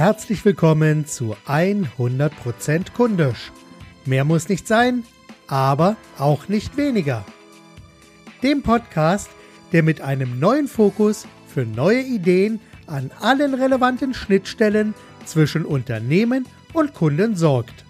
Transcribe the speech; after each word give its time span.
herzlich 0.00 0.42
willkommen 0.46 1.04
zu 1.04 1.36
100% 1.46 2.92
Kundisch. 2.94 3.52
Mehr 4.06 4.24
muss 4.24 4.48
nicht 4.48 4.66
sein, 4.66 5.04
aber 5.46 5.94
auch 6.16 6.48
nicht 6.48 6.78
weniger. 6.78 7.22
Dem 8.42 8.62
Podcast, 8.62 9.28
der 9.72 9.82
mit 9.82 10.00
einem 10.00 10.40
neuen 10.40 10.68
Fokus 10.68 11.26
für 11.46 11.66
neue 11.66 12.00
Ideen 12.00 12.60
an 12.86 13.10
allen 13.20 13.52
relevanten 13.52 14.14
Schnittstellen 14.14 14.94
zwischen 15.26 15.66
Unternehmen 15.66 16.46
und 16.72 16.94
Kunden 16.94 17.36
sorgt. 17.36 17.84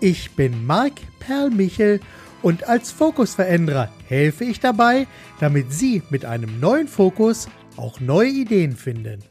Ich 0.00 0.32
bin 0.32 0.66
Marc 0.66 1.00
Perlmichel 1.18 1.98
und 2.42 2.68
als 2.68 2.92
Fokusveränderer 2.92 3.88
helfe 4.06 4.44
ich 4.44 4.60
dabei, 4.60 5.06
damit 5.40 5.72
Sie 5.72 6.02
mit 6.10 6.26
einem 6.26 6.60
neuen 6.60 6.88
Fokus 6.88 7.48
auch 7.78 8.00
neue 8.00 8.28
Ideen 8.28 8.76
finden. 8.76 9.24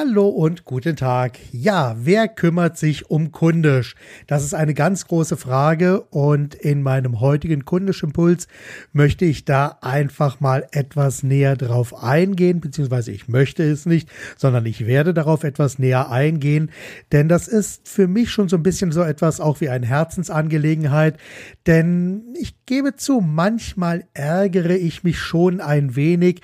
Hallo 0.00 0.28
und 0.28 0.64
guten 0.64 0.94
Tag. 0.94 1.40
Ja, 1.50 1.96
wer 1.98 2.28
kümmert 2.28 2.78
sich 2.78 3.10
um 3.10 3.32
Kundisch? 3.32 3.96
Das 4.28 4.44
ist 4.44 4.54
eine 4.54 4.72
ganz 4.72 5.08
große 5.08 5.36
Frage 5.36 6.02
und 6.02 6.54
in 6.54 6.84
meinem 6.84 7.18
heutigen 7.18 7.64
Kundischimpuls 7.64 8.46
möchte 8.92 9.24
ich 9.24 9.44
da 9.44 9.78
einfach 9.80 10.38
mal 10.38 10.68
etwas 10.70 11.24
näher 11.24 11.56
drauf 11.56 12.00
eingehen, 12.00 12.60
beziehungsweise 12.60 13.10
ich 13.10 13.26
möchte 13.26 13.64
es 13.64 13.86
nicht, 13.86 14.08
sondern 14.36 14.66
ich 14.66 14.86
werde 14.86 15.14
darauf 15.14 15.42
etwas 15.42 15.80
näher 15.80 16.12
eingehen, 16.12 16.70
denn 17.10 17.28
das 17.28 17.48
ist 17.48 17.88
für 17.88 18.06
mich 18.06 18.30
schon 18.30 18.48
so 18.48 18.54
ein 18.54 18.62
bisschen 18.62 18.92
so 18.92 19.02
etwas 19.02 19.40
auch 19.40 19.60
wie 19.60 19.68
eine 19.68 19.86
Herzensangelegenheit, 19.86 21.18
denn 21.66 22.36
ich 22.38 22.54
gebe 22.66 22.94
zu, 22.94 23.20
manchmal 23.20 24.04
ärgere 24.14 24.76
ich 24.76 25.02
mich 25.02 25.18
schon 25.18 25.60
ein 25.60 25.96
wenig, 25.96 26.42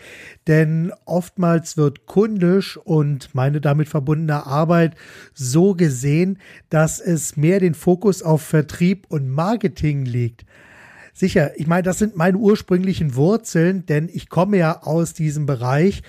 denn 0.49 0.93
oftmals 1.05 1.77
wird 1.77 2.07
kundisch 2.07 2.79
und 2.79 3.33
meine 3.45 3.61
damit 3.61 3.89
verbundene 3.89 4.47
Arbeit 4.47 4.95
so 5.35 5.75
gesehen, 5.75 6.39
dass 6.71 6.99
es 6.99 7.37
mehr 7.37 7.61
den 7.61 7.75
Fokus 7.75 8.23
auf 8.23 8.41
Vertrieb 8.41 9.07
und 9.11 9.29
Marketing 9.29 10.07
liegt. 10.07 10.47
Sicher, 11.13 11.53
ich 11.57 11.67
meine, 11.67 11.83
das 11.85 11.99
sind 11.99 12.17
meine 12.17 12.39
ursprünglichen 12.39 13.15
Wurzeln, 13.15 13.87
denn 13.87 14.09
ich 14.13 14.29
komme 14.31 14.57
ja 14.57 14.83
aus 14.83 15.13
diesem 15.13 15.47
Bereich. 15.47 16.03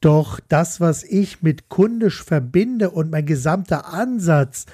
Doch 0.00 0.40
das, 0.48 0.80
was 0.80 1.04
ich 1.04 1.42
mit 1.42 1.68
kundisch 1.68 2.24
verbinde 2.24 2.90
und 2.90 3.10
mein 3.10 3.26
gesamter 3.26 3.92
Ansatz 3.92 4.66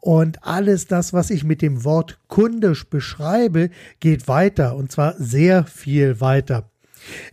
und 0.00 0.42
alles 0.44 0.86
das, 0.86 1.12
was 1.12 1.30
ich 1.30 1.44
mit 1.44 1.62
dem 1.62 1.84
Wort 1.84 2.18
kundisch 2.28 2.88
beschreibe, 2.88 3.70
geht 3.98 4.28
weiter 4.28 4.76
und 4.76 4.92
zwar 4.92 5.14
sehr 5.18 5.64
viel 5.64 6.20
weiter. 6.20 6.70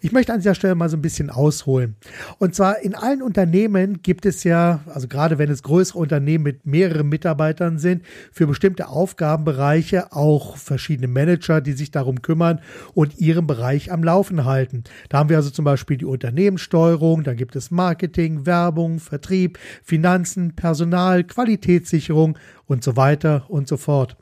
Ich 0.01 0.11
möchte 0.11 0.33
an 0.33 0.39
dieser 0.39 0.55
Stelle 0.55 0.75
mal 0.75 0.89
so 0.89 0.97
ein 0.97 1.01
bisschen 1.01 1.29
ausholen. 1.29 1.95
Und 2.39 2.55
zwar 2.55 2.79
in 2.79 2.95
allen 2.95 3.21
Unternehmen 3.21 4.01
gibt 4.01 4.25
es 4.25 4.43
ja, 4.43 4.81
also 4.87 5.07
gerade 5.07 5.37
wenn 5.37 5.49
es 5.49 5.63
größere 5.63 5.99
Unternehmen 5.99 6.43
mit 6.43 6.65
mehreren 6.65 7.09
Mitarbeitern 7.09 7.79
sind, 7.79 8.03
für 8.31 8.47
bestimmte 8.47 8.89
Aufgabenbereiche 8.89 10.11
auch 10.11 10.57
verschiedene 10.57 11.07
Manager, 11.07 11.61
die 11.61 11.73
sich 11.73 11.91
darum 11.91 12.21
kümmern 12.21 12.61
und 12.93 13.19
ihren 13.19 13.47
Bereich 13.47 13.91
am 13.91 14.03
Laufen 14.03 14.45
halten. 14.45 14.83
Da 15.09 15.19
haben 15.19 15.29
wir 15.29 15.37
also 15.37 15.49
zum 15.49 15.65
Beispiel 15.65 15.97
die 15.97 16.05
Unternehmenssteuerung, 16.05 17.23
dann 17.23 17.37
gibt 17.37 17.55
es 17.55 17.71
Marketing, 17.71 18.45
Werbung, 18.45 18.99
Vertrieb, 18.99 19.57
Finanzen, 19.83 20.55
Personal, 20.55 21.23
Qualitätssicherung 21.23 22.37
und 22.65 22.83
so 22.83 22.95
weiter 22.95 23.45
und 23.49 23.67
so 23.67 23.77
fort. 23.77 24.17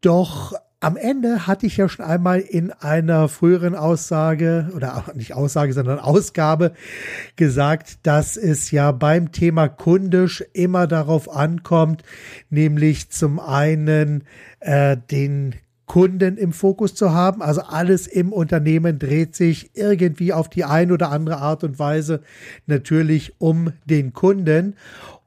Doch 0.00 0.54
am 0.82 0.96
Ende 0.96 1.46
hatte 1.46 1.66
ich 1.66 1.76
ja 1.76 1.88
schon 1.88 2.04
einmal 2.04 2.40
in 2.40 2.72
einer 2.72 3.28
früheren 3.28 3.76
Aussage 3.76 4.68
oder 4.74 5.04
nicht 5.14 5.32
Aussage, 5.32 5.72
sondern 5.72 6.00
Ausgabe 6.00 6.72
gesagt, 7.36 8.00
dass 8.02 8.36
es 8.36 8.72
ja 8.72 8.90
beim 8.90 9.30
Thema 9.30 9.68
kundisch 9.68 10.44
immer 10.52 10.88
darauf 10.88 11.30
ankommt, 11.34 12.02
nämlich 12.50 13.10
zum 13.10 13.38
einen 13.38 14.24
äh, 14.58 14.96
den 14.96 15.54
Kunden 15.86 16.36
im 16.36 16.52
Fokus 16.52 16.96
zu 16.96 17.12
haben. 17.12 17.42
Also 17.42 17.60
alles 17.60 18.08
im 18.08 18.32
Unternehmen 18.32 18.98
dreht 18.98 19.36
sich 19.36 19.70
irgendwie 19.74 20.32
auf 20.32 20.48
die 20.48 20.64
eine 20.64 20.94
oder 20.94 21.12
andere 21.12 21.36
Art 21.36 21.62
und 21.62 21.78
Weise 21.78 22.22
natürlich 22.66 23.34
um 23.38 23.72
den 23.84 24.12
Kunden. 24.12 24.74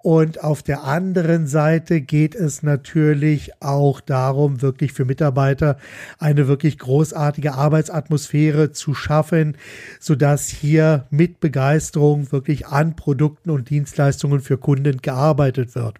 Und 0.06 0.44
auf 0.44 0.62
der 0.62 0.84
anderen 0.84 1.48
Seite 1.48 2.00
geht 2.00 2.36
es 2.36 2.62
natürlich 2.62 3.60
auch 3.60 4.02
darum, 4.02 4.62
wirklich 4.62 4.94
für 4.94 5.04
Mitarbeiter 5.04 5.80
eine 6.20 6.48
wirklich 6.48 6.78
großartige 6.78 7.56
Arbeitsatmosphäre 7.56 8.72
zu 8.72 8.94
schaffen, 8.94 9.58
sodass 10.00 10.48
hier 10.48 11.08
mit 11.10 11.40
Begeisterung 11.40 12.32
wirklich 12.32 12.68
an 12.68 12.96
Produkten 12.96 13.50
und 13.50 13.72
Dienstleistungen 13.72 14.42
für 14.42 14.60
Kunden 14.60 14.98
gearbeitet 15.02 15.74
wird. 15.74 15.96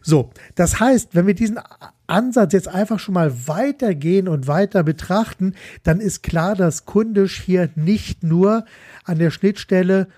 So, 0.00 0.30
das 0.54 0.80
heißt, 0.80 1.14
wenn 1.14 1.26
wir 1.26 1.34
diesen 1.34 1.60
Ansatz 2.06 2.54
jetzt 2.54 2.68
einfach 2.68 2.98
schon 2.98 3.12
mal 3.12 3.46
weitergehen 3.46 4.28
und 4.28 4.46
weiter 4.46 4.82
betrachten, 4.82 5.52
dann 5.82 6.00
ist 6.00 6.22
klar, 6.22 6.54
dass 6.54 6.86
kundisch 6.86 7.42
hier 7.42 7.68
nicht 7.74 8.22
nur 8.22 8.64
an 9.04 9.18
der 9.18 9.30
Schnittstelle 9.30 10.08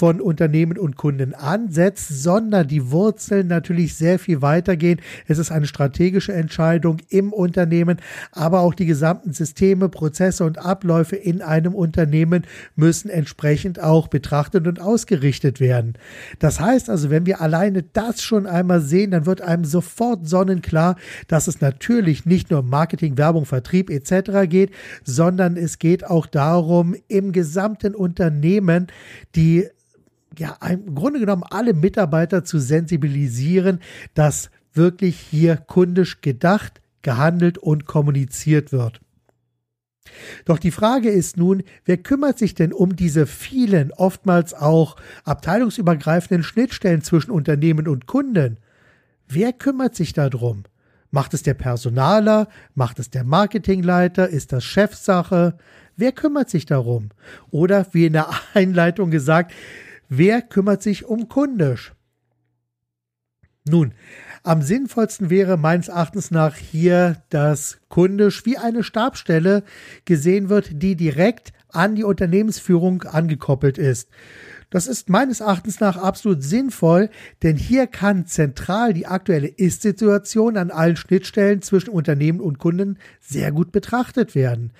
von 0.00 0.22
Unternehmen 0.22 0.78
und 0.78 0.96
Kunden 0.96 1.34
ansetzt, 1.34 2.08
sondern 2.08 2.66
die 2.66 2.90
Wurzeln 2.90 3.48
natürlich 3.48 3.96
sehr 3.96 4.18
viel 4.18 4.40
weitergehen. 4.40 4.98
Es 5.28 5.36
ist 5.36 5.50
eine 5.50 5.66
strategische 5.66 6.32
Entscheidung 6.32 7.02
im 7.10 7.34
Unternehmen, 7.34 7.98
aber 8.32 8.60
auch 8.60 8.72
die 8.72 8.86
gesamten 8.86 9.34
Systeme, 9.34 9.90
Prozesse 9.90 10.46
und 10.46 10.56
Abläufe 10.56 11.16
in 11.16 11.42
einem 11.42 11.74
Unternehmen 11.74 12.46
müssen 12.76 13.10
entsprechend 13.10 13.78
auch 13.78 14.08
betrachtet 14.08 14.66
und 14.66 14.80
ausgerichtet 14.80 15.60
werden. 15.60 15.92
Das 16.38 16.60
heißt 16.60 16.88
also, 16.88 17.10
wenn 17.10 17.26
wir 17.26 17.42
alleine 17.42 17.82
das 17.82 18.22
schon 18.22 18.46
einmal 18.46 18.80
sehen, 18.80 19.10
dann 19.10 19.26
wird 19.26 19.42
einem 19.42 19.66
sofort 19.66 20.26
sonnenklar, 20.26 20.96
dass 21.28 21.46
es 21.46 21.60
natürlich 21.60 22.24
nicht 22.24 22.50
nur 22.50 22.62
Marketing, 22.62 23.18
Werbung, 23.18 23.44
Vertrieb 23.44 23.90
etc. 23.90 24.48
geht, 24.48 24.70
sondern 25.04 25.58
es 25.58 25.78
geht 25.78 26.06
auch 26.06 26.24
darum, 26.24 26.96
im 27.08 27.32
gesamten 27.32 27.94
Unternehmen 27.94 28.86
die 29.34 29.68
ja, 30.40 30.56
im 30.66 30.94
Grunde 30.94 31.20
genommen 31.20 31.44
alle 31.48 31.74
Mitarbeiter 31.74 32.44
zu 32.44 32.58
sensibilisieren, 32.58 33.78
dass 34.14 34.50
wirklich 34.72 35.20
hier 35.20 35.56
kundisch 35.56 36.22
gedacht, 36.22 36.80
gehandelt 37.02 37.58
und 37.58 37.84
kommuniziert 37.84 38.72
wird. 38.72 39.00
Doch 40.46 40.58
die 40.58 40.70
Frage 40.70 41.10
ist 41.10 41.36
nun, 41.36 41.62
wer 41.84 41.98
kümmert 41.98 42.38
sich 42.38 42.54
denn 42.54 42.72
um 42.72 42.96
diese 42.96 43.26
vielen, 43.26 43.92
oftmals 43.92 44.54
auch 44.54 44.96
abteilungsübergreifenden 45.24 46.42
Schnittstellen 46.42 47.02
zwischen 47.02 47.30
Unternehmen 47.30 47.86
und 47.86 48.06
Kunden? 48.06 48.56
Wer 49.28 49.52
kümmert 49.52 49.94
sich 49.94 50.14
darum? 50.14 50.64
Macht 51.10 51.34
es 51.34 51.42
der 51.42 51.54
Personaler? 51.54 52.48
Macht 52.74 52.98
es 52.98 53.10
der 53.10 53.24
Marketingleiter? 53.24 54.28
Ist 54.28 54.52
das 54.52 54.64
Chefsache? 54.64 55.58
Wer 55.96 56.12
kümmert 56.12 56.48
sich 56.48 56.64
darum? 56.64 57.10
Oder 57.50 57.86
wie 57.92 58.06
in 58.06 58.14
der 58.14 58.30
Einleitung 58.54 59.10
gesagt, 59.10 59.52
Wer 60.12 60.42
kümmert 60.42 60.82
sich 60.82 61.04
um 61.04 61.28
Kundisch? 61.28 61.92
Nun, 63.64 63.94
am 64.42 64.60
sinnvollsten 64.60 65.30
wäre 65.30 65.56
meines 65.56 65.86
Erachtens 65.86 66.32
nach 66.32 66.56
hier, 66.56 67.22
dass 67.28 67.78
Kundisch 67.88 68.44
wie 68.44 68.58
eine 68.58 68.82
Stabstelle 68.82 69.62
gesehen 70.06 70.48
wird, 70.48 70.82
die 70.82 70.96
direkt 70.96 71.52
an 71.68 71.94
die 71.94 72.02
Unternehmensführung 72.02 73.04
angekoppelt 73.04 73.78
ist. 73.78 74.08
Das 74.70 74.88
ist 74.88 75.08
meines 75.08 75.38
Erachtens 75.40 75.78
nach 75.78 75.96
absolut 75.96 76.42
sinnvoll, 76.42 77.10
denn 77.44 77.56
hier 77.56 77.86
kann 77.86 78.26
zentral 78.26 78.92
die 78.92 79.06
aktuelle 79.06 79.48
Ist-Situation 79.48 80.56
an 80.56 80.72
allen 80.72 80.96
Schnittstellen 80.96 81.62
zwischen 81.62 81.90
Unternehmen 81.90 82.40
und 82.40 82.58
Kunden 82.58 82.98
sehr 83.20 83.52
gut 83.52 83.70
betrachtet 83.70 84.34
werden. 84.34 84.72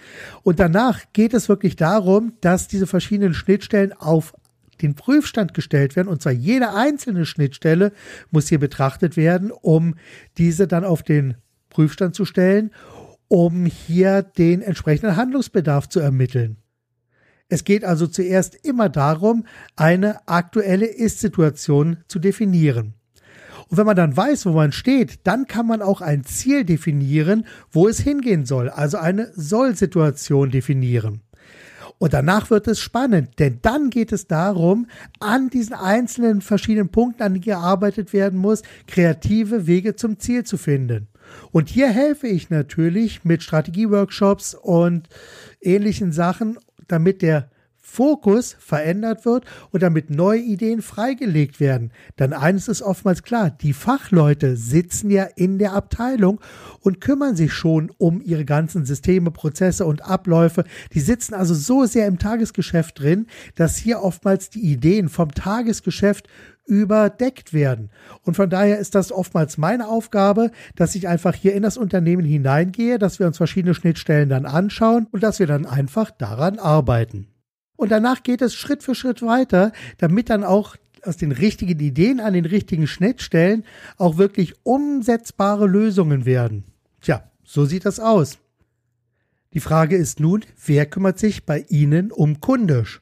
Und 0.42 0.58
danach 0.58 1.00
geht 1.12 1.34
es 1.34 1.48
wirklich 1.48 1.76
darum, 1.76 2.32
dass 2.40 2.66
diese 2.66 2.88
verschiedenen 2.88 3.34
Schnittstellen 3.34 3.92
auf 3.92 4.34
den 4.82 4.94
Prüfstand 4.94 5.54
gestellt 5.54 5.96
werden. 5.96 6.08
Und 6.08 6.22
zwar 6.22 6.32
jede 6.32 6.74
einzelne 6.74 7.26
Schnittstelle 7.26 7.92
muss 8.30 8.48
hier 8.48 8.58
betrachtet 8.58 9.16
werden, 9.16 9.50
um 9.50 9.94
diese 10.38 10.66
dann 10.66 10.84
auf 10.84 11.02
den 11.02 11.34
Prüfstand 11.68 12.14
zu 12.14 12.24
stellen, 12.24 12.70
um 13.28 13.66
hier 13.66 14.22
den 14.22 14.60
entsprechenden 14.60 15.16
Handlungsbedarf 15.16 15.88
zu 15.88 16.00
ermitteln. 16.00 16.56
Es 17.48 17.64
geht 17.64 17.84
also 17.84 18.06
zuerst 18.06 18.54
immer 18.64 18.88
darum, 18.88 19.44
eine 19.76 20.28
aktuelle 20.28 20.86
Ist-Situation 20.86 21.98
zu 22.06 22.18
definieren. 22.18 22.94
Und 23.68 23.76
wenn 23.76 23.86
man 23.86 23.96
dann 23.96 24.16
weiß, 24.16 24.46
wo 24.46 24.50
man 24.50 24.72
steht, 24.72 25.20
dann 25.24 25.46
kann 25.46 25.66
man 25.66 25.80
auch 25.80 26.00
ein 26.00 26.24
Ziel 26.24 26.64
definieren, 26.64 27.46
wo 27.70 27.88
es 27.88 28.00
hingehen 28.00 28.46
soll, 28.46 28.68
also 28.68 28.98
eine 28.98 29.30
Soll-Situation 29.34 30.50
definieren. 30.50 31.22
Und 32.00 32.14
danach 32.14 32.48
wird 32.48 32.66
es 32.66 32.80
spannend, 32.80 33.38
denn 33.38 33.58
dann 33.60 33.90
geht 33.90 34.10
es 34.10 34.26
darum, 34.26 34.86
an 35.20 35.50
diesen 35.50 35.74
einzelnen 35.74 36.40
verschiedenen 36.40 36.88
Punkten, 36.88 37.22
an 37.22 37.34
die 37.34 37.42
gearbeitet 37.42 38.14
werden 38.14 38.38
muss, 38.38 38.62
kreative 38.86 39.66
Wege 39.66 39.94
zum 39.96 40.18
Ziel 40.18 40.44
zu 40.44 40.56
finden. 40.56 41.08
Und 41.52 41.68
hier 41.68 41.90
helfe 41.90 42.26
ich 42.26 42.48
natürlich 42.48 43.22
mit 43.26 43.42
Strategieworkshops 43.42 44.54
und 44.54 45.10
ähnlichen 45.60 46.10
Sachen, 46.10 46.58
damit 46.88 47.20
der 47.20 47.50
Fokus 47.90 48.54
verändert 48.58 49.24
wird 49.24 49.44
und 49.72 49.82
damit 49.82 50.10
neue 50.10 50.40
Ideen 50.40 50.80
freigelegt 50.80 51.58
werden. 51.58 51.90
Denn 52.20 52.32
eines 52.32 52.68
ist 52.68 52.82
oftmals 52.82 53.24
klar, 53.24 53.50
die 53.50 53.72
Fachleute 53.72 54.56
sitzen 54.56 55.10
ja 55.10 55.24
in 55.34 55.58
der 55.58 55.72
Abteilung 55.72 56.40
und 56.80 57.00
kümmern 57.00 57.34
sich 57.34 57.52
schon 57.52 57.90
um 57.98 58.22
ihre 58.22 58.44
ganzen 58.44 58.84
Systeme, 58.84 59.32
Prozesse 59.32 59.86
und 59.86 60.04
Abläufe. 60.04 60.64
Die 60.94 61.00
sitzen 61.00 61.34
also 61.34 61.52
so 61.52 61.84
sehr 61.84 62.06
im 62.06 62.18
Tagesgeschäft 62.18 63.00
drin, 63.00 63.26
dass 63.56 63.76
hier 63.76 64.02
oftmals 64.02 64.50
die 64.50 64.60
Ideen 64.60 65.08
vom 65.08 65.32
Tagesgeschäft 65.34 66.28
überdeckt 66.66 67.52
werden. 67.52 67.90
Und 68.22 68.36
von 68.36 68.48
daher 68.48 68.78
ist 68.78 68.94
das 68.94 69.10
oftmals 69.10 69.58
meine 69.58 69.88
Aufgabe, 69.88 70.52
dass 70.76 70.94
ich 70.94 71.08
einfach 71.08 71.34
hier 71.34 71.54
in 71.54 71.64
das 71.64 71.76
Unternehmen 71.76 72.24
hineingehe, 72.24 73.00
dass 73.00 73.18
wir 73.18 73.26
uns 73.26 73.38
verschiedene 73.38 73.74
Schnittstellen 73.74 74.28
dann 74.28 74.46
anschauen 74.46 75.08
und 75.10 75.24
dass 75.24 75.40
wir 75.40 75.48
dann 75.48 75.66
einfach 75.66 76.12
daran 76.12 76.60
arbeiten. 76.60 77.26
Und 77.80 77.90
danach 77.90 78.22
geht 78.22 78.42
es 78.42 78.54
Schritt 78.54 78.82
für 78.82 78.94
Schritt 78.94 79.22
weiter, 79.22 79.72
damit 79.96 80.28
dann 80.28 80.44
auch 80.44 80.76
aus 81.02 81.16
den 81.16 81.32
richtigen 81.32 81.80
Ideen 81.80 82.20
an 82.20 82.34
den 82.34 82.44
richtigen 82.44 82.86
Schnittstellen 82.86 83.64
auch 83.96 84.18
wirklich 84.18 84.54
umsetzbare 84.64 85.66
Lösungen 85.66 86.26
werden. 86.26 86.64
Tja, 87.00 87.30
so 87.42 87.64
sieht 87.64 87.86
das 87.86 87.98
aus. 87.98 88.36
Die 89.54 89.60
Frage 89.60 89.96
ist 89.96 90.20
nun, 90.20 90.44
wer 90.66 90.84
kümmert 90.84 91.18
sich 91.18 91.46
bei 91.46 91.64
Ihnen 91.70 92.12
um 92.12 92.42
Kundisch? 92.42 93.00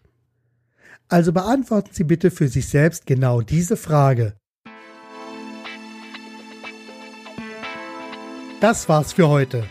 Also 1.09 1.33
beantworten 1.33 1.91
Sie 1.91 2.05
bitte 2.05 2.31
für 2.31 2.47
sich 2.47 2.69
selbst 2.69 3.05
genau 3.05 3.41
diese 3.41 3.77
Frage. 3.77 4.37
Das 8.61 8.89
war's 8.89 9.13
für 9.13 9.29
heute. 9.29 9.65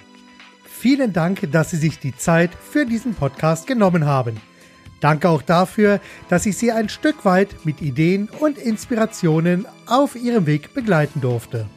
Vielen 0.65 1.13
Dank, 1.13 1.49
dass 1.53 1.71
Sie 1.71 1.77
sich 1.77 1.97
die 1.97 2.17
Zeit 2.17 2.51
für 2.53 2.85
diesen 2.85 3.15
Podcast 3.15 3.67
genommen 3.67 4.03
haben. 4.03 4.41
Danke 4.99 5.29
auch 5.29 5.41
dafür, 5.41 5.99
dass 6.29 6.45
ich 6.45 6.57
Sie 6.57 6.71
ein 6.71 6.89
Stück 6.89 7.25
weit 7.25 7.65
mit 7.65 7.81
Ideen 7.81 8.29
und 8.39 8.57
Inspirationen 8.57 9.65
auf 9.85 10.15
Ihrem 10.15 10.45
Weg 10.45 10.73
begleiten 10.73 11.21
durfte. 11.21 11.67